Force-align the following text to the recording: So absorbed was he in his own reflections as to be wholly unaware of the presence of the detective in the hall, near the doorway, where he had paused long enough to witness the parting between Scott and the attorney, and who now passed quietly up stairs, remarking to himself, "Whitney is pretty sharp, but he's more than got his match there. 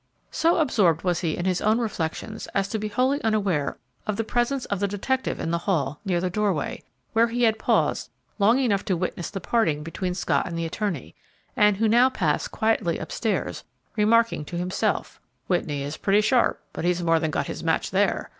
So 0.31 0.57
absorbed 0.57 1.03
was 1.03 1.19
he 1.19 1.37
in 1.37 1.45
his 1.45 1.61
own 1.61 1.77
reflections 1.77 2.47
as 2.55 2.67
to 2.69 2.79
be 2.79 2.87
wholly 2.87 3.21
unaware 3.23 3.77
of 4.07 4.15
the 4.17 4.23
presence 4.23 4.65
of 4.65 4.79
the 4.79 4.87
detective 4.87 5.39
in 5.39 5.51
the 5.51 5.59
hall, 5.59 5.99
near 6.03 6.19
the 6.19 6.27
doorway, 6.31 6.81
where 7.13 7.27
he 7.27 7.43
had 7.43 7.59
paused 7.59 8.09
long 8.39 8.57
enough 8.57 8.83
to 8.85 8.97
witness 8.97 9.29
the 9.29 9.39
parting 9.39 9.83
between 9.83 10.15
Scott 10.15 10.47
and 10.47 10.57
the 10.57 10.65
attorney, 10.65 11.13
and 11.55 11.77
who 11.77 11.87
now 11.87 12.09
passed 12.09 12.49
quietly 12.49 12.99
up 12.99 13.11
stairs, 13.11 13.63
remarking 13.95 14.43
to 14.45 14.57
himself, 14.57 15.21
"Whitney 15.45 15.83
is 15.83 15.97
pretty 15.97 16.21
sharp, 16.21 16.63
but 16.73 16.83
he's 16.83 17.03
more 17.03 17.19
than 17.19 17.29
got 17.29 17.45
his 17.45 17.63
match 17.63 17.91
there. 17.91 18.27